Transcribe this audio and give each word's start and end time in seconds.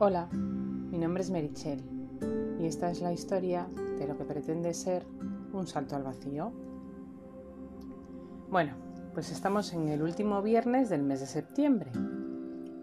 Hola, 0.00 0.28
mi 0.32 0.96
nombre 0.96 1.24
es 1.24 1.30
Merichel 1.30 1.82
y 2.60 2.66
esta 2.66 2.88
es 2.88 3.00
la 3.00 3.12
historia 3.12 3.66
de 3.98 4.06
lo 4.06 4.16
que 4.16 4.24
pretende 4.24 4.72
ser 4.72 5.04
un 5.52 5.66
salto 5.66 5.96
al 5.96 6.04
vacío. 6.04 6.52
Bueno, 8.48 8.74
pues 9.12 9.32
estamos 9.32 9.72
en 9.72 9.88
el 9.88 10.02
último 10.02 10.40
viernes 10.40 10.88
del 10.88 11.02
mes 11.02 11.18
de 11.18 11.26
septiembre 11.26 11.90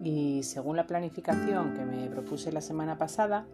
y 0.04 0.42
según 0.42 0.76
la 0.76 0.86
planificación 0.86 1.72
que 1.72 1.86
me 1.86 2.06
propuse 2.10 2.52
la 2.52 2.60
semana 2.60 2.98
pasada, 2.98 3.46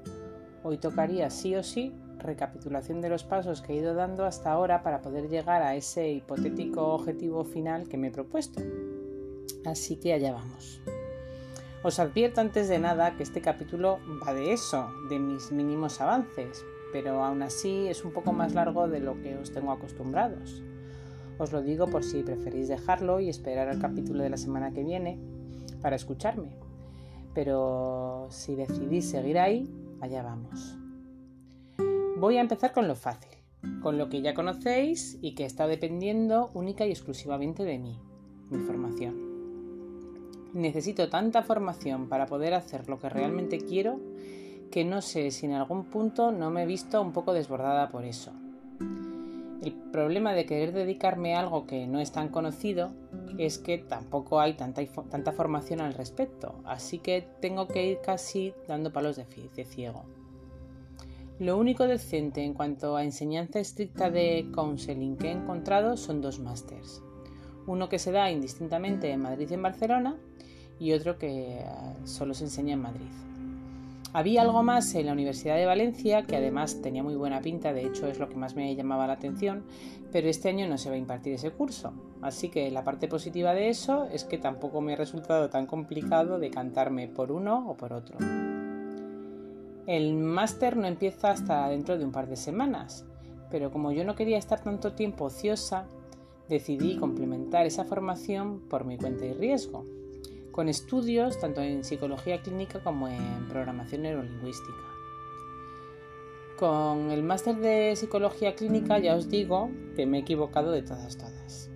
hoy 0.65 0.79
tocaría 0.79 1.31
sí 1.31 1.55
o 1.55 1.63
sí 1.63 1.95
recapitulación 2.19 3.01
de 3.01 3.11
los 3.11 3.23
pasos 3.23 3.63
que 3.63 3.75
he 3.75 3.77
ido 3.77 3.95
dando 3.95 4.25
hasta 4.25 4.51
ahora 4.51 4.83
para 4.83 5.03
poder 5.03 5.29
llegar 5.29 5.63
a 5.63 5.77
ese 5.77 6.11
hipotético 6.11 6.95
objetivo 6.95 7.45
final 7.45 7.89
que 7.89 7.97
me 7.97 8.09
he 8.09 8.11
propuesto. 8.11 8.61
Así 9.65 10.01
que 10.01 10.15
allá 10.15 10.33
vamos. 10.33 10.83
Os 11.83 11.99
advierto 11.99 12.41
antes 12.41 12.69
de 12.69 12.79
nada 12.79 13.17
que 13.17 13.25
este 13.25 13.41
capítulo 13.41 13.99
va 14.25 14.33
de 14.33 14.53
eso, 14.53 14.89
de 15.09 15.19
mis 15.19 15.51
mínimos 15.51 16.01
avances, 16.01 16.65
pero 16.93 17.25
aún 17.25 17.43
así 17.43 17.89
es 17.89 18.05
un 18.05 18.13
poco 18.13 18.33
más 18.33 18.55
largo 18.55 18.87
de 18.87 19.01
lo 19.01 19.21
que 19.21 19.37
os 19.37 19.53
tengo 19.53 19.73
acostumbrados. 19.73 20.63
Os 21.39 21.51
lo 21.51 21.61
digo 21.61 21.89
por 21.89 22.05
si 22.05 22.23
preferís 22.23 22.69
dejarlo 22.69 23.19
y 23.19 23.29
esperar 23.29 23.69
al 23.69 23.81
capítulo 23.81 24.23
de 24.23 24.31
la 24.31 24.37
semana 24.37 24.73
que 24.73 24.85
viene 24.85 25.19
para 25.81 25.97
escucharme. 25.97 26.57
Pero 27.35 28.29
si 28.31 28.55
decidís 28.55 29.11
seguir 29.11 29.41
ahí, 29.41 29.69
allá 30.01 30.23
vamos. 30.23 30.77
Voy 32.17 32.37
a 32.37 32.43
empezar 32.43 32.73
con 32.73 32.87
lo 32.87 32.95
fácil, 32.95 33.33
con 33.83 33.99
lo 33.99 34.09
que 34.09 34.23
ya 34.23 34.35
conocéis 34.35 35.19
y 35.21 35.35
que 35.35 35.47
está 35.47 35.67
dependiendo 35.67 36.53
única 36.55 36.87
y 36.87 36.91
exclusivamente 36.91 37.65
de 37.65 37.79
mí, 37.79 37.99
mi 38.51 38.59
formación. 38.59 39.32
Necesito 40.53 41.09
tanta 41.09 41.43
formación 41.43 42.09
para 42.09 42.27
poder 42.27 42.55
hacer 42.55 42.89
lo 42.89 42.99
que 42.99 43.09
realmente 43.09 43.59
quiero 43.59 43.99
que 44.73 44.85
no 44.85 45.03
sé 45.03 45.31
si 45.31 45.47
en 45.47 45.53
algún 45.53 45.85
punto 45.85 46.33
no 46.33 46.51
me 46.51 46.63
he 46.63 46.67
visto 46.67 47.01
un 47.01 47.13
poco 47.13 47.35
desbordada 47.35 47.91
por 47.91 48.05
eso. 48.05 48.33
El 49.63 49.75
problema 49.93 50.33
de 50.33 50.47
querer 50.47 50.73
dedicarme 50.73 51.35
a 51.37 51.41
algo 51.41 51.67
que 51.67 51.87
no 51.87 52.01
es 52.01 52.11
tan 52.11 52.31
conocido 52.31 52.91
es 53.39 53.59
que 53.59 53.79
tampoco 53.79 54.41
hay 54.41 54.55
tanta, 54.55 55.33
formación 55.33 55.81
al 55.81 55.95
respecto, 55.95 56.55
así 56.65 56.99
que 56.99 57.25
tengo 57.41 57.69
que 57.69 57.87
ir 57.87 57.99
casi 58.01 58.55
dando 58.67 58.93
palos 58.93 59.17
de, 59.17 59.27
de 59.55 59.65
ciego. 59.65 60.05
Lo 61.39 61.59
único 61.59 61.87
decente 61.87 62.43
en 62.43 62.55
cuanto 62.55 62.97
a 62.97 63.05
enseñanza 63.05 63.61
estricta 63.61 64.11
de 64.11 64.49
counseling 64.55 65.17
que 65.17 65.29
he 65.29 65.33
encontrado 65.33 65.97
son 65.97 66.21
dos 66.21 66.39
másters. 66.39 67.03
Uno 67.67 67.89
que 67.89 67.99
se 67.99 68.13
da 68.13 68.31
indistintamente 68.31 69.11
en 69.11 69.21
Madrid 69.21 69.49
y 69.51 69.55
en 69.55 69.63
Barcelona 69.63 70.17
y 70.79 70.93
otro 70.93 71.19
que 71.19 71.59
eh, 71.59 71.65
solo 72.05 72.35
se 72.35 72.45
enseña 72.45 72.75
en 72.75 72.83
Madrid. 72.83 73.11
Había 74.15 74.43
algo 74.43 74.63
más 74.63 74.95
en 74.95 75.07
la 75.07 75.13
Universidad 75.13 75.57
de 75.57 75.65
Valencia, 75.65 76.25
que 76.25 76.37
además 76.37 76.83
tenía 76.83 77.03
muy 77.03 77.15
buena 77.15 77.41
pinta, 77.41 77.73
de 77.73 77.87
hecho 77.87 78.07
es 78.09 78.19
lo 78.19 78.29
que 78.29 78.37
más 78.37 78.55
me 78.55 78.75
llamaba 78.77 79.07
la 79.07 79.15
atención, 79.15 79.65
pero 80.11 80.29
este 80.29 80.51
año 80.51 80.69
no 80.69 80.77
se 80.77 80.91
va 80.91 80.97
a 80.97 80.99
impartir 80.99 81.33
ese 81.33 81.51
curso. 81.51 81.95
Así 82.21 82.51
que 82.51 82.71
la 82.71 82.85
parte 82.85 83.09
positiva 83.09 83.55
de 83.55 83.71
eso 83.71 84.05
es 84.13 84.25
que 84.25 84.37
tampoco 84.37 84.83
me 84.83 84.93
ha 84.93 84.97
resultado 84.97 85.49
tan 85.49 85.67
complicado 85.67 86.39
decantarme 86.39 87.09
por 87.09 87.33
uno 87.33 87.71
o 87.71 87.75
por 87.75 87.95
otro. 87.95 88.19
El 89.87 90.15
máster 90.15 90.77
no 90.77 90.87
empieza 90.87 91.31
hasta 91.31 91.67
dentro 91.69 91.97
de 91.97 92.05
un 92.05 92.13
par 92.13 92.29
de 92.29 92.37
semanas, 92.37 93.07
pero 93.51 93.71
como 93.71 93.93
yo 93.93 94.05
no 94.05 94.15
quería 94.15 94.37
estar 94.37 94.61
tanto 94.61 94.93
tiempo 94.93 95.25
ociosa, 95.25 95.87
decidí 96.53 96.97
complementar 96.97 97.67
esa 97.67 97.85
formación 97.85 98.61
por 98.69 98.85
mi 98.85 98.99
cuenta 98.99 99.25
y 99.25 99.33
riesgo 99.33 99.87
con 100.53 100.69
estudios 100.69 101.41
tanto 101.41 101.63
en 101.63 101.83
psicología 101.83 102.43
clínica 102.43 102.83
como 102.85 103.09
en 103.09 103.49
programación 103.49 104.03
neurolingüística. 104.03 104.79
Con 106.59 107.11
el 107.11 107.23
máster 107.23 107.57
de 107.57 107.97
psicología 107.97 108.55
clínica 108.55 108.99
ya 108.99 109.17
os 109.17 109.29
digo 109.29 109.71
que 109.97 110.07
me 110.07 110.19
he 110.19 110.21
equivocado 110.21 110.71
de 110.71 110.83
todas 110.83 111.17
todas. 111.17 111.71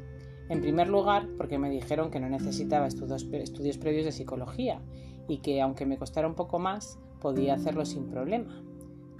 En 0.49 0.61
primer 0.61 0.89
lugar, 0.89 1.27
porque 1.39 1.59
me 1.59 1.71
dijeron 1.71 2.11
que 2.11 2.21
no 2.21 2.29
necesitaba 2.29 2.87
estudios, 2.87 3.27
estudios 3.33 3.79
previos 3.79 4.05
de 4.05 4.13
psicología 4.13 4.81
y 5.27 5.39
que 5.39 5.61
aunque 5.61 5.87
me 5.87 5.97
costara 5.97 6.29
un 6.29 6.35
poco 6.35 6.59
más, 6.59 6.99
podía 7.21 7.55
hacerlo 7.55 7.85
sin 7.85 8.09
problema. 8.09 8.63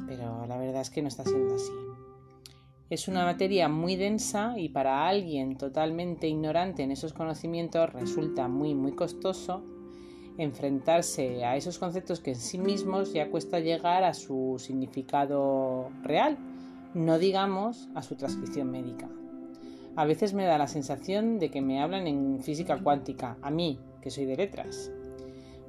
Pero 0.07 0.47
la 0.47 0.59
verdad 0.59 0.83
es 0.83 0.91
que 0.91 1.03
no 1.03 1.09
está 1.09 1.25
siendo 1.25 1.55
así. 1.55 1.73
Es 2.89 3.09
una 3.09 3.25
materia 3.25 3.69
muy 3.69 3.97
densa 3.97 4.55
y 4.57 4.69
para 4.69 5.09
alguien 5.09 5.57
totalmente 5.57 6.29
ignorante 6.29 6.85
en 6.85 6.93
esos 6.93 7.13
conocimientos 7.13 7.93
resulta 7.93 8.47
muy 8.47 8.77
muy 8.77 8.93
costoso 8.93 9.65
enfrentarse 10.39 11.45
a 11.45 11.57
esos 11.57 11.81
conceptos 11.81 12.21
que 12.21 12.31
en 12.31 12.37
sí 12.37 12.59
mismos 12.59 13.13
ya 13.13 13.29
cuesta 13.29 13.59
llegar 13.59 14.05
a 14.05 14.15
su 14.15 14.57
significado 14.59 15.91
real, 16.05 16.39
no 16.95 17.19
digamos 17.19 17.89
a 17.97 18.03
su 18.03 18.15
transcripción 18.15 18.71
médica. 18.71 19.09
A 19.97 20.05
veces 20.05 20.33
me 20.33 20.45
da 20.45 20.57
la 20.57 20.69
sensación 20.69 21.41
de 21.41 21.51
que 21.51 21.63
me 21.63 21.83
hablan 21.83 22.07
en 22.07 22.41
física 22.41 22.79
cuántica, 22.79 23.37
a 23.43 23.51
mí, 23.51 23.81
que 24.01 24.11
soy 24.11 24.27
de 24.27 24.37
letras 24.37 24.93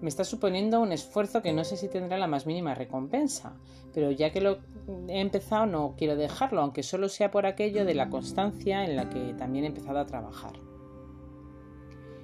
me 0.01 0.09
está 0.09 0.23
suponiendo 0.23 0.79
un 0.79 0.91
esfuerzo 0.91 1.41
que 1.41 1.53
no 1.53 1.63
sé 1.63 1.77
si 1.77 1.87
tendrá 1.87 2.17
la 2.17 2.27
más 2.27 2.45
mínima 2.45 2.75
recompensa, 2.75 3.53
pero 3.93 4.11
ya 4.11 4.31
que 4.31 4.41
lo 4.41 4.59
he 5.07 5.19
empezado 5.19 5.65
no 5.65 5.95
quiero 5.97 6.15
dejarlo, 6.15 6.61
aunque 6.61 6.83
solo 6.83 7.09
sea 7.09 7.31
por 7.31 7.45
aquello 7.45 7.85
de 7.85 7.95
la 7.95 8.09
constancia 8.09 8.85
en 8.85 8.95
la 8.95 9.09
que 9.09 9.33
también 9.33 9.65
he 9.65 9.69
empezado 9.69 9.99
a 9.99 10.05
trabajar. 10.05 10.53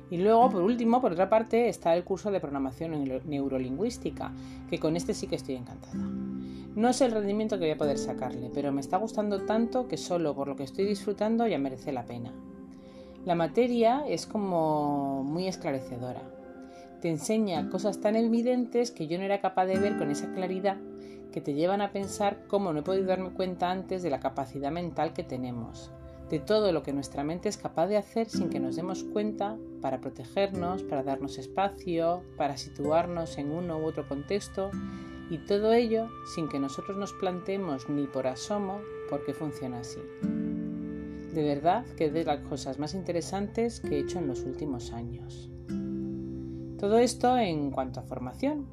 Y 0.09 0.17
luego, 0.17 0.51
por 0.51 0.61
último, 0.61 1.01
por 1.01 1.13
otra 1.13 1.29
parte, 1.29 1.69
está 1.69 1.95
el 1.95 2.03
curso 2.03 2.29
de 2.29 2.39
programación 2.39 2.91
neurolingüística, 3.25 4.31
que 4.69 4.79
con 4.79 4.95
este 4.95 5.15
sí 5.15 5.25
que 5.25 5.35
estoy 5.35 5.55
encantada. 5.55 5.95
No 5.95 6.89
es 6.89 7.01
el 7.01 7.11
rendimiento 7.11 7.57
que 7.57 7.65
voy 7.65 7.71
a 7.71 7.77
poder 7.77 7.97
sacarle, 7.97 8.51
pero 8.53 8.71
me 8.71 8.81
está 8.81 8.97
gustando 8.97 9.45
tanto 9.45 9.87
que 9.87 9.97
solo 9.97 10.35
por 10.35 10.47
lo 10.47 10.55
que 10.55 10.63
estoy 10.63 10.85
disfrutando 10.85 11.47
ya 11.47 11.57
merece 11.57 11.91
la 11.91 12.05
pena. 12.05 12.31
La 13.25 13.33
materia 13.33 14.03
es 14.07 14.27
como 14.27 15.23
muy 15.23 15.47
esclarecedora 15.47 16.32
te 17.03 17.09
enseña 17.09 17.69
cosas 17.69 17.99
tan 17.99 18.15
evidentes 18.15 18.91
que 18.91 19.07
yo 19.07 19.17
no 19.17 19.25
era 19.25 19.41
capaz 19.41 19.65
de 19.65 19.77
ver 19.77 19.97
con 19.97 20.09
esa 20.09 20.31
claridad 20.31 20.77
que 21.33 21.41
te 21.41 21.53
llevan 21.53 21.81
a 21.81 21.91
pensar 21.91 22.45
cómo 22.47 22.71
no 22.71 22.79
he 22.79 22.83
podido 22.83 23.07
darme 23.07 23.31
cuenta 23.31 23.69
antes 23.69 24.03
de 24.03 24.09
la 24.09 24.21
capacidad 24.21 24.71
mental 24.71 25.11
que 25.11 25.23
tenemos, 25.23 25.91
de 26.29 26.39
todo 26.39 26.71
lo 26.71 26.81
que 26.81 26.93
nuestra 26.93 27.25
mente 27.25 27.49
es 27.49 27.57
capaz 27.57 27.87
de 27.87 27.97
hacer 27.97 28.29
sin 28.29 28.49
que 28.49 28.61
nos 28.61 28.77
demos 28.77 29.03
cuenta 29.03 29.57
para 29.81 29.99
protegernos, 29.99 30.83
para 30.83 31.03
darnos 31.03 31.37
espacio, 31.37 32.23
para 32.37 32.55
situarnos 32.55 33.37
en 33.37 33.51
uno 33.51 33.79
u 33.79 33.83
otro 33.83 34.07
contexto 34.07 34.71
y 35.29 35.39
todo 35.39 35.73
ello 35.73 36.07
sin 36.33 36.47
que 36.47 36.57
nosotros 36.57 36.95
nos 36.97 37.11
planteemos 37.11 37.89
ni 37.89 38.07
por 38.07 38.27
asomo 38.27 38.79
por 39.09 39.25
qué 39.25 39.33
funciona 39.33 39.81
así. 39.81 39.99
De 41.33 41.43
verdad 41.43 41.85
que 41.97 42.05
es 42.05 42.13
de 42.13 42.23
las 42.23 42.47
cosas 42.47 42.79
más 42.79 42.93
interesantes 42.93 43.81
que 43.81 43.97
he 43.97 43.99
hecho 43.99 44.19
en 44.19 44.27
los 44.27 44.43
últimos 44.43 44.93
años. 44.93 45.49
Todo 46.83 46.97
esto 46.97 47.37
en 47.37 47.71
cuanto 47.71 48.01
a 48.01 48.03
formación. 48.03 48.67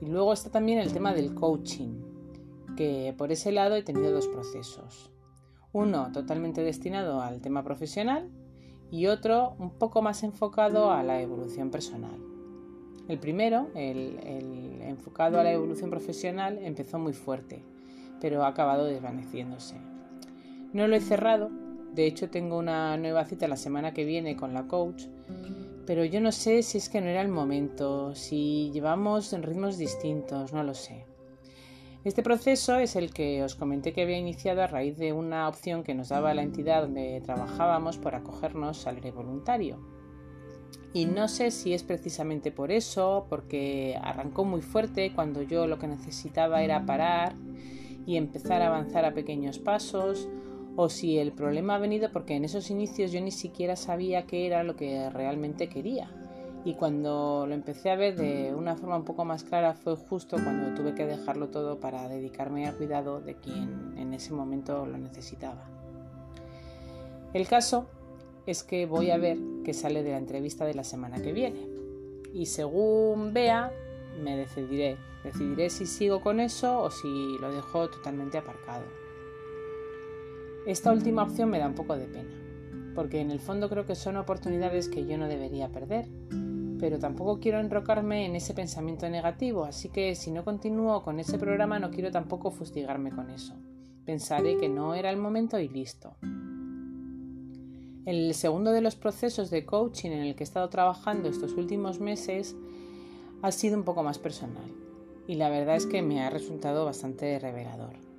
Y 0.00 0.06
luego 0.06 0.32
está 0.32 0.50
también 0.50 0.78
el 0.78 0.92
tema 0.92 1.12
del 1.12 1.34
coaching, 1.34 2.00
que 2.76 3.12
por 3.18 3.32
ese 3.32 3.50
lado 3.50 3.74
he 3.74 3.82
tenido 3.82 4.12
dos 4.12 4.28
procesos. 4.28 5.10
Uno 5.72 6.12
totalmente 6.12 6.62
destinado 6.62 7.20
al 7.20 7.40
tema 7.40 7.64
profesional 7.64 8.30
y 8.92 9.06
otro 9.08 9.56
un 9.58 9.70
poco 9.70 10.00
más 10.00 10.22
enfocado 10.22 10.92
a 10.92 11.02
la 11.02 11.20
evolución 11.20 11.72
personal. 11.72 12.20
El 13.08 13.18
primero, 13.18 13.66
el, 13.74 14.80
enfocado 14.82 15.40
a 15.40 15.42
la 15.42 15.50
evolución 15.50 15.90
profesional, 15.90 16.60
empezó 16.62 17.00
muy 17.00 17.14
fuerte, 17.14 17.64
pero 18.20 18.44
ha 18.44 18.46
acabado 18.46 18.84
desvaneciéndose. 18.84 19.74
No 20.72 20.86
lo 20.86 20.94
he 20.94 21.00
cerrado, 21.00 21.50
de 21.96 22.06
hecho 22.06 22.30
tengo 22.30 22.56
una 22.56 22.96
nueva 22.96 23.24
cita 23.24 23.48
la 23.48 23.56
semana 23.56 23.92
que 23.92 24.04
viene 24.04 24.36
con 24.36 24.54
la 24.54 24.68
coach 24.68 25.06
pero 25.86 26.04
yo 26.04 26.20
no 26.20 26.32
sé 26.32 26.62
si 26.62 26.78
es 26.78 26.88
que 26.88 27.00
no 27.00 27.08
era 27.08 27.22
el 27.22 27.28
momento, 27.28 28.14
si 28.14 28.70
llevamos 28.72 29.32
en 29.32 29.42
ritmos 29.42 29.78
distintos, 29.78 30.52
no 30.52 30.62
lo 30.62 30.74
sé. 30.74 31.06
Este 32.04 32.22
proceso 32.22 32.76
es 32.76 32.96
el 32.96 33.12
que 33.12 33.44
os 33.44 33.54
comenté 33.54 33.92
que 33.92 34.02
había 34.02 34.18
iniciado 34.18 34.62
a 34.62 34.66
raíz 34.66 34.98
de 34.98 35.12
una 35.12 35.48
opción 35.48 35.84
que 35.84 35.94
nos 35.94 36.08
daba 36.08 36.34
la 36.34 36.42
entidad 36.42 36.82
donde 36.82 37.20
trabajábamos 37.24 37.98
por 37.98 38.16
acogernos 38.16 38.86
al 38.88 38.96
aire 38.96 39.12
voluntario. 39.12 39.78
Y 40.92 41.06
no 41.06 41.28
sé 41.28 41.50
si 41.50 41.72
es 41.72 41.84
precisamente 41.84 42.50
por 42.50 42.72
eso, 42.72 43.26
porque 43.28 43.96
arrancó 44.02 44.44
muy 44.44 44.62
fuerte 44.62 45.12
cuando 45.14 45.42
yo 45.42 45.66
lo 45.66 45.78
que 45.78 45.86
necesitaba 45.86 46.62
era 46.62 46.84
parar 46.84 47.34
y 48.04 48.16
empezar 48.16 48.62
a 48.62 48.66
avanzar 48.66 49.04
a 49.04 49.14
pequeños 49.14 49.58
pasos, 49.58 50.28
o 50.76 50.88
si 50.88 51.18
el 51.18 51.32
problema 51.32 51.74
ha 51.74 51.78
venido 51.78 52.10
porque 52.12 52.34
en 52.34 52.44
esos 52.44 52.70
inicios 52.70 53.12
yo 53.12 53.20
ni 53.20 53.30
siquiera 53.30 53.76
sabía 53.76 54.26
qué 54.26 54.46
era 54.46 54.62
lo 54.62 54.76
que 54.76 55.10
realmente 55.10 55.68
quería. 55.68 56.10
Y 56.64 56.74
cuando 56.74 57.44
lo 57.46 57.54
empecé 57.54 57.90
a 57.90 57.96
ver 57.96 58.14
de 58.14 58.54
una 58.54 58.76
forma 58.76 58.96
un 58.96 59.04
poco 59.04 59.24
más 59.24 59.42
clara 59.42 59.74
fue 59.74 59.96
justo 59.96 60.36
cuando 60.42 60.74
tuve 60.74 60.94
que 60.94 61.06
dejarlo 61.06 61.48
todo 61.48 61.80
para 61.80 62.08
dedicarme 62.08 62.68
al 62.68 62.76
cuidado 62.76 63.20
de 63.20 63.34
quien 63.34 63.94
en 63.98 64.14
ese 64.14 64.32
momento 64.32 64.86
lo 64.86 64.96
necesitaba. 64.96 65.68
El 67.34 67.48
caso 67.48 67.86
es 68.46 68.62
que 68.62 68.86
voy 68.86 69.10
a 69.10 69.18
ver 69.18 69.38
qué 69.64 69.74
sale 69.74 70.02
de 70.02 70.12
la 70.12 70.18
entrevista 70.18 70.64
de 70.64 70.74
la 70.74 70.84
semana 70.84 71.20
que 71.20 71.32
viene. 71.32 71.66
Y 72.32 72.46
según 72.46 73.32
vea, 73.32 73.72
me 74.22 74.36
decidiré. 74.36 74.96
Decidiré 75.24 75.68
si 75.68 75.86
sigo 75.86 76.20
con 76.20 76.40
eso 76.40 76.80
o 76.80 76.90
si 76.90 77.36
lo 77.40 77.52
dejo 77.52 77.88
totalmente 77.90 78.38
aparcado. 78.38 79.01
Esta 80.64 80.92
última 80.92 81.24
opción 81.24 81.50
me 81.50 81.58
da 81.58 81.66
un 81.66 81.74
poco 81.74 81.96
de 81.96 82.06
pena, 82.06 82.30
porque 82.94 83.20
en 83.20 83.32
el 83.32 83.40
fondo 83.40 83.68
creo 83.68 83.84
que 83.84 83.96
son 83.96 84.16
oportunidades 84.16 84.88
que 84.88 85.04
yo 85.04 85.18
no 85.18 85.26
debería 85.26 85.72
perder, 85.72 86.06
pero 86.78 87.00
tampoco 87.00 87.40
quiero 87.40 87.58
enrocarme 87.58 88.26
en 88.26 88.36
ese 88.36 88.54
pensamiento 88.54 89.08
negativo, 89.08 89.64
así 89.64 89.88
que 89.88 90.14
si 90.14 90.30
no 90.30 90.44
continúo 90.44 91.02
con 91.02 91.18
ese 91.18 91.36
programa 91.36 91.80
no 91.80 91.90
quiero 91.90 92.12
tampoco 92.12 92.52
fustigarme 92.52 93.10
con 93.10 93.30
eso. 93.30 93.54
Pensaré 94.04 94.56
que 94.56 94.68
no 94.68 94.94
era 94.94 95.10
el 95.10 95.16
momento 95.16 95.58
y 95.58 95.68
listo. 95.68 96.16
El 98.04 98.32
segundo 98.32 98.70
de 98.70 98.82
los 98.82 98.94
procesos 98.94 99.50
de 99.50 99.66
coaching 99.66 100.10
en 100.10 100.22
el 100.22 100.36
que 100.36 100.44
he 100.44 100.46
estado 100.46 100.68
trabajando 100.68 101.28
estos 101.28 101.54
últimos 101.54 101.98
meses 101.98 102.54
ha 103.42 103.50
sido 103.50 103.76
un 103.76 103.84
poco 103.84 104.04
más 104.04 104.20
personal 104.20 104.72
y 105.26 105.34
la 105.34 105.48
verdad 105.48 105.74
es 105.74 105.86
que 105.86 106.02
me 106.02 106.22
ha 106.22 106.30
resultado 106.30 106.84
bastante 106.84 107.36
revelador. 107.40 108.11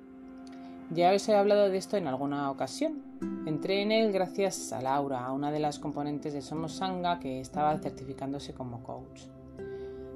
Ya 0.90 1.12
os 1.12 1.28
he 1.28 1.34
hablado 1.34 1.68
de 1.68 1.76
esto 1.76 1.96
en 1.96 2.06
alguna 2.06 2.50
ocasión. 2.50 3.02
Entré 3.46 3.82
en 3.82 3.92
él 3.92 4.12
gracias 4.12 4.72
a 4.72 4.80
Laura, 4.80 5.32
una 5.32 5.50
de 5.50 5.60
las 5.60 5.78
componentes 5.78 6.32
de 6.32 6.42
Somos 6.42 6.74
Sanga 6.74 7.18
que 7.20 7.40
estaba 7.40 7.76
certificándose 7.78 8.54
como 8.54 8.82
coach. 8.82 9.22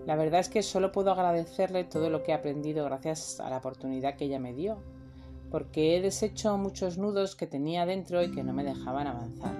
La 0.06 0.16
verdad 0.16 0.40
es 0.40 0.48
que 0.48 0.62
solo 0.62 0.92
puedo 0.92 1.12
agradecerle 1.12 1.84
todo 1.84 2.10
lo 2.10 2.22
que 2.22 2.32
he 2.32 2.34
aprendido 2.34 2.84
gracias 2.84 3.40
a 3.40 3.50
la 3.50 3.58
oportunidad 3.58 4.16
que 4.16 4.26
ella 4.26 4.38
me 4.38 4.54
dio 4.54 4.78
porque 5.50 5.96
he 5.96 6.00
deshecho 6.00 6.56
muchos 6.58 6.98
nudos 6.98 7.34
que 7.34 7.46
tenía 7.46 7.86
dentro 7.86 8.22
y 8.22 8.30
que 8.30 8.42
no 8.42 8.52
me 8.52 8.64
dejaban 8.64 9.06
avanzar. 9.06 9.54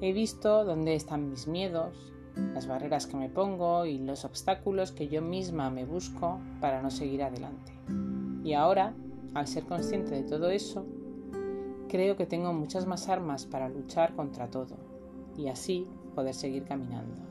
He 0.00 0.12
visto 0.12 0.64
dónde 0.64 0.94
están 0.94 1.30
mis 1.30 1.46
miedos, 1.46 2.12
las 2.54 2.66
barreras 2.66 3.06
que 3.06 3.16
me 3.16 3.28
pongo 3.28 3.86
y 3.86 3.98
los 3.98 4.24
obstáculos 4.24 4.92
que 4.92 5.08
yo 5.08 5.22
misma 5.22 5.70
me 5.70 5.84
busco 5.84 6.40
para 6.60 6.82
no 6.82 6.90
seguir 6.90 7.22
adelante. 7.22 7.72
Y 8.42 8.54
ahora, 8.54 8.94
al 9.34 9.46
ser 9.46 9.64
consciente 9.64 10.14
de 10.14 10.22
todo 10.22 10.50
eso, 10.50 10.86
creo 11.88 12.16
que 12.16 12.26
tengo 12.26 12.52
muchas 12.52 12.86
más 12.86 13.08
armas 13.08 13.46
para 13.46 13.68
luchar 13.68 14.14
contra 14.14 14.50
todo 14.50 14.76
y 15.36 15.48
así 15.48 15.86
poder 16.14 16.34
seguir 16.34 16.64
caminando. 16.64 17.22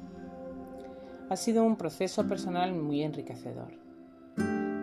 Ha 1.29 1.35
sido 1.35 1.63
un 1.63 1.77
proceso 1.77 2.27
personal 2.27 2.73
muy 2.73 3.03
enriquecedor 3.03 3.81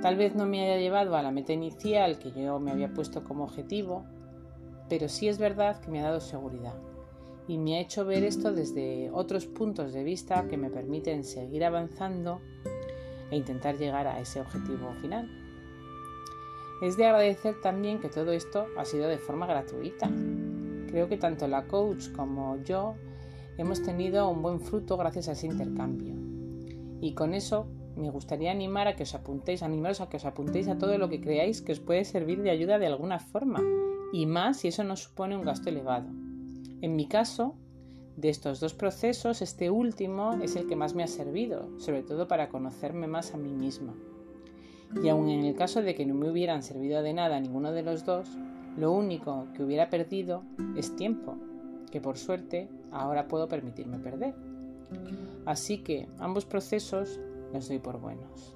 Tal 0.01 0.17
vez 0.17 0.37
no 0.37 0.47
me 0.47 0.63
haya 0.63 0.81
llevado 0.81 1.17
a 1.17 1.23
la 1.23 1.33
meta 1.33 1.53
inicial 1.53 2.21
que 2.21 2.31
yo 2.31 2.61
me 2.61 2.71
había 2.71 2.95
puesto 2.95 3.25
como 3.25 3.43
objetivo, 3.43 4.05
pero 4.89 5.09
sí 5.09 5.27
es 5.27 5.39
verdad 5.39 5.81
que 5.81 5.91
me 5.91 6.01
ha 6.01 6.05
dado 6.05 6.21
seguridad 6.21 6.77
y 7.49 7.59
me 7.59 7.77
ha 7.77 7.81
hecho 7.81 8.05
ver 8.05 8.23
esto 8.23 8.53
desde 8.53 9.11
otros 9.11 9.47
puntos 9.47 9.93
de 9.93 10.05
vista 10.05 10.47
que 10.47 10.57
me 10.57 10.71
permiten 10.71 11.25
seguir 11.25 11.65
avanzando 11.65 12.41
e 13.31 13.37
intentar 13.37 13.77
llegar 13.77 14.07
a 14.07 14.21
ese 14.21 14.41
objetivo 14.41 14.93
final. 15.01 15.48
Es 16.81 16.97
de 16.97 17.07
agradecer 17.07 17.61
también 17.61 17.99
que 17.99 18.09
todo 18.09 18.33
esto 18.33 18.67
ha 18.77 18.85
sido 18.85 19.09
de 19.09 19.19
forma 19.19 19.47
gratuita. 19.47 20.09
Creo 20.89 21.09
que 21.09 21.17
tanto 21.17 21.49
la 21.49 21.67
coach 21.67 22.13
como 22.13 22.57
yo 22.63 22.95
hemos 23.57 23.83
tenido 23.83 24.31
un 24.31 24.43
buen 24.43 24.61
fruto 24.61 24.97
gracias 24.97 25.29
a 25.29 25.33
ese 25.33 25.47
intercambio. 25.47 26.15
Y 27.01 27.15
con 27.15 27.35
eso 27.35 27.67
me 27.97 28.11
gustaría 28.11 28.53
animar 28.53 28.87
a 28.87 28.95
que 28.95 29.03
os 29.03 29.15
apuntéis, 29.15 29.63
animaros 29.63 30.01
a 30.01 30.09
que 30.09 30.19
os 30.19 30.25
apuntéis 30.25 30.69
a 30.69 30.79
todo 30.79 30.97
lo 30.99 31.09
que 31.09 31.21
creáis 31.21 31.61
que 31.61 31.73
os 31.73 31.81
puede 31.81 32.05
servir 32.05 32.43
de 32.43 32.51
ayuda 32.51 32.79
de 32.79 32.87
alguna 32.87 33.19
forma, 33.19 33.61
y 34.13 34.27
más 34.27 34.59
si 34.59 34.69
eso 34.69 34.85
no 34.85 34.97
supone 34.97 35.37
un 35.37 35.43
gasto 35.43 35.69
elevado. 35.69 36.09
En 36.81 36.95
mi 36.95 37.09
caso, 37.09 37.57
de 38.17 38.29
estos 38.29 38.61
dos 38.61 38.75
procesos, 38.75 39.43
este 39.43 39.71
último 39.71 40.35
es 40.43 40.55
el 40.55 40.69
que 40.69 40.77
más 40.77 40.95
me 40.95 41.03
ha 41.03 41.09
servido, 41.09 41.69
sobre 41.79 42.03
todo 42.03 42.29
para 42.29 42.49
conocerme 42.49 43.09
más 43.09 43.35
a 43.35 43.37
mí 43.37 43.53
misma. 43.53 43.95
Y 45.03 45.09
aun 45.09 45.29
en 45.29 45.45
el 45.45 45.55
caso 45.55 45.83
de 45.83 45.95
que 45.95 46.07
no 46.07 46.15
me 46.15 46.31
hubieran 46.31 46.63
servido 46.63 47.03
de 47.03 47.13
nada 47.13 47.41
ninguno 47.41 47.73
de 47.73 47.83
los 47.83 48.05
dos, 48.05 48.29
lo 48.77 48.93
único 48.93 49.47
que 49.55 49.63
hubiera 49.63 49.91
perdido 49.91 50.45
es 50.77 50.97
tiempo, 50.97 51.37
que 51.91 52.01
por 52.01 52.17
suerte 52.17 52.69
ahora 52.91 53.29
puedo 53.29 53.49
permitirme 53.49 53.99
perder. 53.99 54.35
Así 55.45 55.79
que 55.79 56.09
ambos 56.19 56.45
procesos 56.45 57.21
los 57.53 57.69
doy 57.69 57.79
por 57.79 58.01
buenos. 58.01 58.55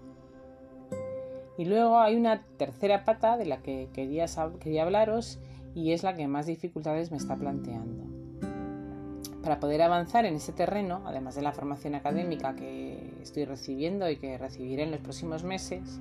Y 1.58 1.64
luego 1.64 1.98
hay 1.98 2.16
una 2.16 2.42
tercera 2.56 3.04
pata 3.04 3.36
de 3.36 3.46
la 3.46 3.58
que 3.62 3.88
quería, 3.92 4.26
quería 4.58 4.82
hablaros 4.82 5.38
y 5.74 5.92
es 5.92 6.02
la 6.02 6.14
que 6.14 6.26
más 6.26 6.46
dificultades 6.46 7.10
me 7.10 7.16
está 7.16 7.36
planteando. 7.36 8.04
Para 9.42 9.58
poder 9.58 9.82
avanzar 9.82 10.24
en 10.24 10.34
ese 10.34 10.52
terreno, 10.52 11.02
además 11.04 11.34
de 11.34 11.42
la 11.42 11.52
formación 11.52 11.94
académica 11.94 12.54
que 12.54 13.12
estoy 13.20 13.44
recibiendo 13.44 14.08
y 14.08 14.16
que 14.16 14.38
recibiré 14.38 14.84
en 14.84 14.92
los 14.92 15.00
próximos 15.00 15.42
meses, 15.42 16.00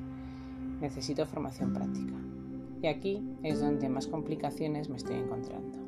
necesito 0.81 1.25
formación 1.25 1.73
práctica. 1.73 2.15
Y 2.81 2.87
aquí 2.87 3.23
es 3.43 3.61
donde 3.61 3.87
más 3.89 4.07
complicaciones 4.07 4.89
me 4.89 4.97
estoy 4.97 5.17
encontrando. 5.17 5.79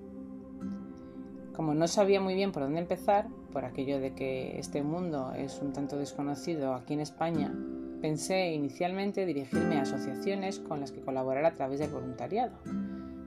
Como 1.55 1.73
no 1.73 1.87
sabía 1.87 2.21
muy 2.21 2.33
bien 2.35 2.51
por 2.51 2.63
dónde 2.63 2.79
empezar, 2.79 3.27
por 3.51 3.65
aquello 3.65 3.99
de 3.99 4.13
que 4.13 4.57
este 4.59 4.81
mundo 4.81 5.33
es 5.33 5.59
un 5.61 5.73
tanto 5.73 5.97
desconocido 5.97 6.73
aquí 6.73 6.93
en 6.93 6.99
España, 6.99 7.53
pensé 8.01 8.53
inicialmente 8.53 9.25
dirigirme 9.25 9.77
a 9.77 9.83
asociaciones 9.83 10.59
con 10.59 10.79
las 10.79 10.91
que 10.91 11.01
colaborar 11.01 11.45
a 11.45 11.53
través 11.53 11.79
del 11.79 11.91
voluntariado, 11.91 12.57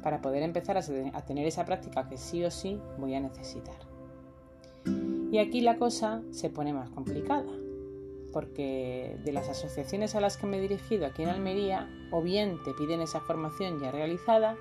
para 0.02 0.20
poder 0.20 0.42
empezar 0.42 0.76
a 0.76 1.22
tener 1.22 1.46
esa 1.46 1.64
práctica 1.64 2.08
que 2.08 2.16
sí 2.16 2.44
o 2.44 2.50
sí 2.50 2.80
voy 2.98 3.14
a 3.14 3.20
necesitar. 3.20 3.76
Y 5.32 5.38
aquí 5.38 5.60
la 5.60 5.76
cosa 5.78 6.22
se 6.30 6.50
pone 6.50 6.72
más 6.72 6.90
complicada, 6.90 7.52
porque 8.36 9.16
de 9.24 9.32
las 9.32 9.48
asociaciones 9.48 10.14
a 10.14 10.20
las 10.20 10.36
que 10.36 10.46
me 10.46 10.58
he 10.58 10.60
dirigido 10.60 11.06
aquí 11.06 11.22
en 11.22 11.30
Almería, 11.30 11.88
o 12.10 12.20
bien 12.20 12.62
te 12.66 12.74
piden 12.74 13.00
esa 13.00 13.18
formación 13.18 13.80
ya 13.80 13.90
realizada, 13.90 14.58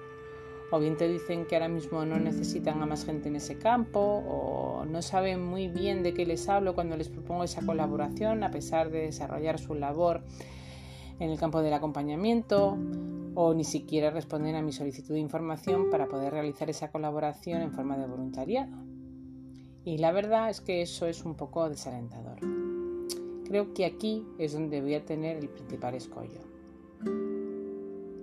o 0.72 0.80
bien 0.80 0.96
te 0.96 1.10
dicen 1.10 1.46
que 1.46 1.58
ahora 1.58 1.68
mismo 1.68 2.06
no 2.06 2.18
necesitan 2.18 2.82
a 2.82 2.86
más 2.86 3.04
gente 3.04 3.28
en 3.28 3.36
ese 3.36 3.58
campo, 3.58 4.00
o 4.00 4.86
no 4.86 5.02
saben 5.02 5.46
muy 5.46 5.68
bien 5.68 6.04
de 6.04 6.14
qué 6.14 6.26
les 6.26 6.48
hablo 6.48 6.74
cuando 6.74 6.96
les 6.96 7.10
propongo 7.10 7.44
esa 7.44 7.66
colaboración, 7.66 8.46
a 8.46 8.50
pesar 8.50 8.92
de 8.92 9.02
desarrollar 9.02 9.60
su 9.60 9.76
labor 9.76 10.24
en 11.20 11.30
el 11.30 11.38
campo 11.38 11.62
del 11.62 11.74
acompañamiento, 11.74 12.78
o 13.34 13.54
ni 13.54 13.66
siquiera 13.66 14.10
responden 14.10 14.56
a 14.56 14.62
mi 14.62 14.72
solicitud 14.72 15.16
de 15.16 15.20
información 15.20 15.90
para 15.90 16.08
poder 16.08 16.32
realizar 16.32 16.70
esa 16.70 16.92
colaboración 16.92 17.62
en 17.62 17.74
forma 17.74 17.98
de 17.98 18.08
voluntariado. 18.08 18.72
Y 19.84 19.98
la 19.98 20.14
verdad 20.14 20.50
es 20.50 20.62
que 20.62 20.82
eso 20.82 21.08
es 21.08 21.26
un 21.26 21.36
poco 21.36 21.68
desalentador. 21.68 22.55
Creo 23.56 23.74
que 23.74 23.86
aquí 23.86 24.28
es 24.38 24.52
donde 24.52 24.82
voy 24.82 24.96
a 24.96 25.06
tener 25.06 25.38
el 25.38 25.48
principal 25.48 25.96
escollo. 25.96 26.42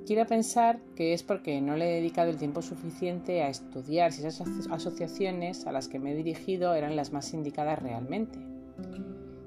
Quiero 0.07 0.27
pensar 0.27 0.79
que 0.95 1.15
es 1.15 1.23
porque 1.23 1.59
no 1.63 1.75
le 1.75 1.89
he 1.89 1.95
dedicado 1.95 2.29
el 2.29 2.37
tiempo 2.37 2.61
suficiente 2.61 3.43
a 3.43 3.49
estudiar 3.49 4.13
si 4.13 4.27
esas 4.27 4.47
asociaciones 4.71 5.67
a 5.67 5.73
las 5.73 5.89
que 5.89 5.99
me 5.99 6.13
he 6.13 6.15
dirigido 6.15 6.75
eran 6.75 6.97
las 6.97 7.15
más 7.15 7.33
indicadas 7.33 7.83
realmente. 7.83 8.39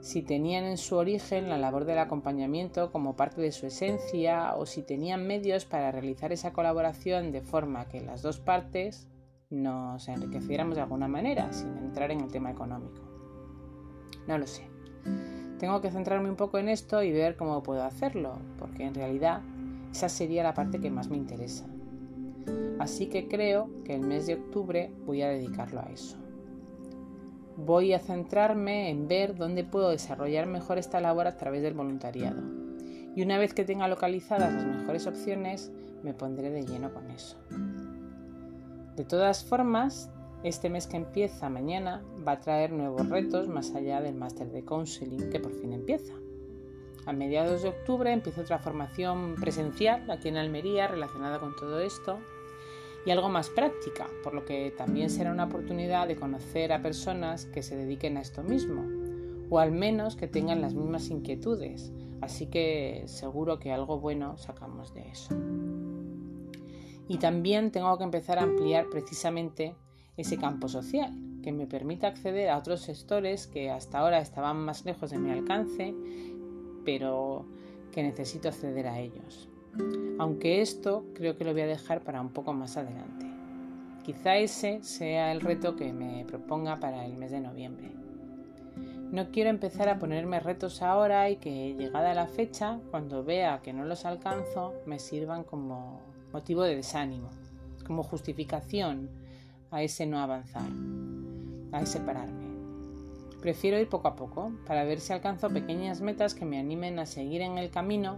Si 0.02 0.24
tenían 0.24 0.64
en 0.64 0.78
su 0.78 0.96
origen 0.96 1.50
la 1.50 1.60
labor 1.60 1.86
del 1.86 2.00
acompañamiento 2.00 2.92
como 2.92 3.16
parte 3.16 3.44
de 3.44 3.52
su 3.52 3.68
esencia 3.68 4.56
o 4.56 4.66
si 4.66 4.82
tenían 4.82 5.28
medios 5.28 5.66
para 5.66 5.92
realizar 5.92 6.32
esa 6.32 6.52
colaboración 6.52 7.32
de 7.32 7.42
forma 7.42 7.90
que 7.90 8.02
las 8.02 8.24
dos 8.24 8.40
partes 8.40 9.08
nos 9.52 10.08
enriqueciéramos 10.08 10.78
de 10.78 10.82
alguna 10.82 11.08
manera, 11.08 11.54
sin 11.54 11.78
entrar 11.78 12.10
en 12.10 12.22
el 12.22 12.32
tema 12.32 12.50
económico. 12.50 13.04
No 14.26 14.40
lo 14.40 14.48
sé. 14.48 14.64
Tengo 15.60 15.82
que 15.82 15.92
centrarme 15.92 16.30
un 16.30 16.36
poco 16.36 16.58
en 16.58 16.70
esto 16.70 17.02
y 17.02 17.12
ver 17.12 17.38
cómo 17.38 17.64
puedo 17.64 17.84
hacerlo, 17.84 18.40
porque 18.60 18.84
en 18.84 18.94
realidad 18.94 19.42
esa 19.92 20.10
sería 20.10 20.44
la 20.44 20.54
parte 20.54 20.80
que 20.80 20.92
más 20.92 21.10
me 21.10 21.18
interesa. 21.18 21.66
Así 22.80 23.08
que 23.08 23.28
creo 23.28 23.70
que 23.86 23.96
el 23.96 24.02
mes 24.02 24.28
de 24.28 24.36
octubre 24.36 24.92
voy 25.06 25.22
a 25.22 25.30
dedicarlo 25.30 25.80
a 25.80 25.90
eso. 25.92 26.18
Voy 27.58 27.94
a 27.94 28.00
centrarme 28.00 28.90
en 28.90 29.08
ver 29.08 29.36
dónde 29.36 29.64
puedo 29.64 29.90
desarrollar 29.90 30.46
mejor 30.46 30.78
esta 30.78 31.00
labor 31.00 31.28
a 31.28 31.38
través 31.38 31.64
del 31.64 31.74
voluntariado. 31.74 32.42
Y 33.16 33.22
una 33.22 33.38
vez 33.38 33.54
que 33.54 33.64
tenga 33.64 33.88
localizadas 33.88 34.54
las 34.54 34.66
mejores 34.66 35.08
opciones, 35.08 35.72
me 36.04 36.14
pondré 36.14 36.50
de 36.50 36.66
lleno 36.66 36.94
con 36.94 37.10
eso. 37.12 37.38
De 38.98 39.06
todas 39.06 39.46
formas, 39.46 40.12
este 40.48 40.70
mes 40.70 40.86
que 40.86 40.98
empieza 40.98 41.50
mañana 41.50 42.04
va 42.26 42.34
a 42.34 42.40
traer 42.40 42.72
nuevos 42.72 43.10
retos 43.10 43.48
más 43.48 43.74
allá 43.74 44.00
del 44.00 44.14
máster 44.14 44.52
de 44.52 44.64
counseling 44.64 45.32
que 45.32 45.40
por 45.40 45.52
fin 45.52 45.74
empieza. 45.74 46.14
A 47.08 47.14
mediados 47.14 47.64
de 47.64 47.70
octubre 47.70 48.12
empiezo 48.12 48.42
otra 48.42 48.60
formación 48.60 49.36
presencial 49.42 50.10
aquí 50.12 50.28
en 50.28 50.38
Almería 50.38 50.88
relacionada 50.88 51.40
con 51.40 51.56
todo 51.56 51.80
esto 51.80 52.20
y 53.08 53.10
algo 53.10 53.28
más 53.28 53.50
práctica, 53.50 54.08
por 54.24 54.36
lo 54.36 54.46
que 54.46 54.72
también 54.78 55.10
será 55.10 55.32
una 55.32 55.46
oportunidad 55.46 56.08
de 56.08 56.16
conocer 56.16 56.74
a 56.74 56.82
personas 56.84 57.46
que 57.48 57.64
se 57.64 57.76
dediquen 57.76 58.18
a 58.18 58.22
esto 58.22 58.44
mismo 58.44 58.84
o 59.50 59.58
al 59.58 59.72
menos 59.72 60.16
que 60.16 60.28
tengan 60.28 60.62
las 60.62 60.76
mismas 60.76 61.10
inquietudes. 61.10 61.92
Así 62.22 62.46
que 62.48 63.04
seguro 63.08 63.58
que 63.58 63.72
algo 63.72 64.00
bueno 64.00 64.38
sacamos 64.38 64.94
de 64.94 65.10
eso. 65.10 65.36
Y 67.08 67.18
también 67.18 67.72
tengo 67.72 67.98
que 67.98 68.04
empezar 68.04 68.38
a 68.38 68.44
ampliar 68.44 68.90
precisamente 68.92 69.76
ese 70.18 70.38
campo 70.38 70.68
social, 70.68 71.14
que 71.44 71.52
me 71.52 71.68
permita 71.68 72.08
acceder 72.08 72.50
a 72.50 72.58
otros 72.58 72.82
sectores 72.82 73.48
que 73.48 73.70
hasta 73.70 74.00
ahora 74.00 74.20
estaban 74.20 74.58
más 74.58 74.86
lejos 74.86 75.12
de 75.12 75.20
mi 75.20 75.32
alcance 75.32 75.94
pero 76.86 77.46
que 77.92 78.04
necesito 78.04 78.48
acceder 78.48 78.88
a 78.88 79.00
ellos. 79.00 79.50
Aunque 80.20 80.62
esto 80.62 81.06
creo 81.14 81.36
que 81.36 81.44
lo 81.44 81.52
voy 81.52 81.62
a 81.62 81.68
dejar 81.68 82.02
para 82.02 82.22
un 82.22 82.30
poco 82.30 82.54
más 82.54 82.78
adelante. 82.78 83.26
Quizá 84.04 84.38
ese 84.38 84.82
sea 84.84 85.32
el 85.32 85.42
reto 85.42 85.76
que 85.76 85.92
me 85.92 86.24
proponga 86.26 86.80
para 86.80 87.06
el 87.06 87.18
mes 87.18 87.32
de 87.32 87.42
noviembre. 87.42 87.92
No 89.12 89.32
quiero 89.32 89.50
empezar 89.50 89.90
a 89.90 89.98
ponerme 89.98 90.40
retos 90.40 90.82
ahora 90.82 91.30
y 91.30 91.38
que 91.38 91.74
llegada 91.74 92.14
la 92.14 92.28
fecha, 92.28 92.80
cuando 92.92 93.24
vea 93.24 93.62
que 93.62 93.74
no 93.74 93.86
los 93.86 94.06
alcanzo, 94.06 94.74
me 94.86 95.00
sirvan 95.00 95.44
como 95.44 96.02
motivo 96.32 96.64
de 96.64 96.76
desánimo, 96.76 97.30
como 97.86 98.04
justificación 98.04 99.10
a 99.72 99.84
ese 99.84 100.06
no 100.06 100.20
avanzar, 100.20 100.70
a 101.72 101.82
ese 101.82 102.00
pararme. 102.00 102.46
Prefiero 103.42 103.80
ir 103.80 103.88
poco 103.90 104.08
a 104.08 104.16
poco 104.16 104.52
para 104.66 104.84
ver 104.86 105.00
si 105.00 105.14
alcanzo 105.14 105.50
pequeñas 105.50 106.02
metas 106.02 106.34
que 106.34 106.46
me 106.46 106.60
animen 106.60 106.98
a 107.00 107.06
seguir 107.06 107.42
en 107.42 107.58
el 107.58 107.70
camino, 107.70 108.18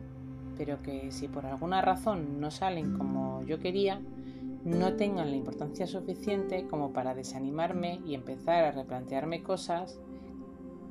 pero 0.57 0.81
que 0.81 1.11
si 1.11 1.27
por 1.27 1.45
alguna 1.45 1.81
razón 1.81 2.39
no 2.39 2.49
salen 2.49 2.97
como 2.97 3.43
yo 3.43 3.59
quería, 3.59 4.01
no 4.63 4.93
tengan 4.93 5.29
la 5.29 5.35
importancia 5.35 5.87
suficiente 5.87 6.67
como 6.67 6.93
para 6.93 7.13
desanimarme 7.13 8.01
y 8.05 8.15
empezar 8.15 8.63
a 8.63 8.71
replantearme 8.71 9.43
cosas 9.43 9.99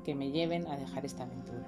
que 0.04 0.14
me 0.14 0.30
lleven 0.30 0.66
a 0.66 0.76
dejar 0.76 1.04
esta 1.04 1.24
aventura. 1.24 1.66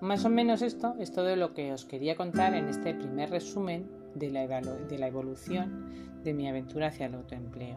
Más 0.00 0.24
o 0.24 0.28
menos 0.28 0.62
esto 0.62 0.94
es 1.00 1.10
todo 1.10 1.34
lo 1.34 1.54
que 1.54 1.72
os 1.72 1.84
quería 1.84 2.14
contar 2.16 2.54
en 2.54 2.68
este 2.68 2.94
primer 2.94 3.30
resumen 3.30 3.88
de 4.14 4.30
la, 4.30 4.46
de 4.46 4.98
la 4.98 5.06
evolución 5.06 6.22
de 6.24 6.34
mi 6.34 6.48
aventura 6.48 6.88
hacia 6.88 7.06
el 7.06 7.14
autoempleo. 7.14 7.76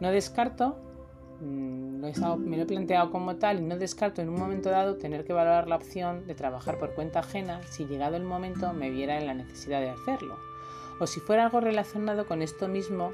No 0.00 0.10
descarto, 0.10 0.76
mm, 1.40 2.00
me 2.38 2.56
lo 2.56 2.62
he 2.62 2.66
planteado 2.66 3.10
como 3.10 3.36
tal 3.36 3.60
y 3.60 3.62
no 3.62 3.76
descarto 3.76 4.22
en 4.22 4.28
un 4.28 4.36
momento 4.36 4.70
dado 4.70 4.96
tener 4.96 5.24
que 5.24 5.32
valorar 5.32 5.68
la 5.68 5.76
opción 5.76 6.26
de 6.26 6.34
trabajar 6.34 6.78
por 6.78 6.94
cuenta 6.94 7.20
ajena 7.20 7.60
si 7.64 7.86
llegado 7.86 8.16
el 8.16 8.24
momento 8.24 8.72
me 8.72 8.90
viera 8.90 9.18
en 9.18 9.26
la 9.26 9.34
necesidad 9.34 9.80
de 9.80 9.90
hacerlo, 9.90 10.36
o 10.98 11.06
si 11.06 11.20
fuera 11.20 11.44
algo 11.44 11.60
relacionado 11.60 12.26
con 12.26 12.42
esto 12.42 12.68
mismo 12.68 13.12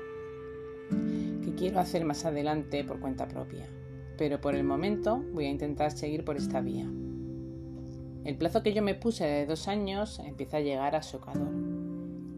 que 1.44 1.54
quiero 1.56 1.80
hacer 1.80 2.04
más 2.04 2.24
adelante 2.24 2.84
por 2.84 3.00
cuenta 3.00 3.26
propia 3.26 3.68
pero 4.16 4.40
por 4.40 4.54
el 4.54 4.64
momento 4.64 5.22
voy 5.32 5.46
a 5.46 5.50
intentar 5.50 5.90
seguir 5.90 6.24
por 6.24 6.36
esta 6.36 6.60
vía. 6.60 6.86
El 8.24 8.36
plazo 8.36 8.62
que 8.62 8.72
yo 8.72 8.82
me 8.82 8.94
puse 8.94 9.24
de 9.24 9.46
dos 9.46 9.68
años 9.68 10.18
empieza 10.20 10.56
a 10.56 10.60
llegar 10.60 10.96
a 10.96 11.02
socador. 11.02 11.65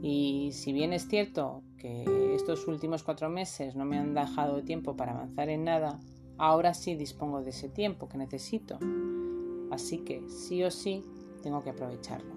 Y 0.02 0.50
si 0.52 0.72
bien 0.72 0.92
es 0.92 1.08
cierto 1.08 1.62
que 1.76 2.34
estos 2.34 2.66
últimos 2.68 3.02
cuatro 3.02 3.28
meses 3.28 3.74
no 3.74 3.84
me 3.84 3.98
han 3.98 4.14
dejado 4.14 4.62
tiempo 4.62 4.96
para 4.96 5.12
avanzar 5.12 5.48
en 5.48 5.64
nada, 5.64 5.98
ahora 6.36 6.74
sí 6.74 6.94
dispongo 6.94 7.42
de 7.42 7.50
ese 7.50 7.68
tiempo 7.68 8.08
que 8.08 8.18
necesito. 8.18 8.78
Así 9.70 9.98
que 9.98 10.28
sí 10.28 10.62
o 10.64 10.70
sí 10.70 11.04
tengo 11.42 11.62
que 11.62 11.70
aprovecharlo. 11.70 12.36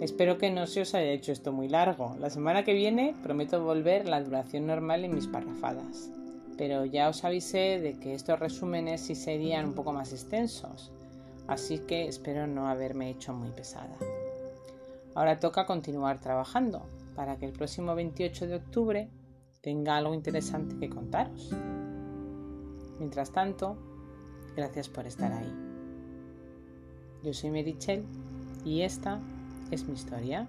Espero 0.00 0.38
que 0.38 0.50
no 0.50 0.66
se 0.66 0.80
os 0.80 0.94
haya 0.94 1.12
hecho 1.12 1.30
esto 1.30 1.52
muy 1.52 1.68
largo. 1.68 2.16
La 2.18 2.30
semana 2.30 2.64
que 2.64 2.74
viene 2.74 3.14
prometo 3.22 3.62
volver 3.62 4.08
la 4.08 4.22
duración 4.22 4.66
normal 4.66 5.04
en 5.04 5.14
mis 5.14 5.28
parrafadas 5.28 6.10
pero 6.56 6.84
ya 6.84 7.08
os 7.08 7.24
avisé 7.24 7.80
de 7.80 7.98
que 7.98 8.14
estos 8.14 8.38
resúmenes 8.38 9.00
sí 9.00 9.14
serían 9.14 9.66
un 9.66 9.74
poco 9.74 9.92
más 9.92 10.12
extensos, 10.12 10.92
así 11.48 11.80
que 11.80 12.06
espero 12.06 12.46
no 12.46 12.68
haberme 12.68 13.10
hecho 13.10 13.32
muy 13.32 13.50
pesada. 13.50 13.96
Ahora 15.14 15.38
toca 15.38 15.66
continuar 15.66 16.20
trabajando 16.20 16.82
para 17.14 17.36
que 17.36 17.46
el 17.46 17.52
próximo 17.52 17.94
28 17.94 18.46
de 18.46 18.54
octubre 18.54 19.10
tenga 19.60 19.96
algo 19.96 20.14
interesante 20.14 20.76
que 20.78 20.88
contaros. 20.88 21.50
Mientras 22.98 23.30
tanto, 23.30 23.76
gracias 24.56 24.88
por 24.88 25.06
estar 25.06 25.32
ahí. 25.32 25.52
Yo 27.22 27.32
soy 27.32 27.50
Merichel 27.50 28.04
y 28.64 28.82
esta 28.82 29.20
es 29.70 29.86
mi 29.86 29.94
historia. 29.94 30.48